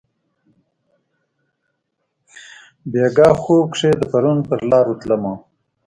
بیګاه 2.91 3.31
خوب 3.41 3.65
کښي 3.73 3.91
د 3.99 4.01
پرون 4.11 4.37
پرلارو 4.47 4.93
تلمه 5.01 5.33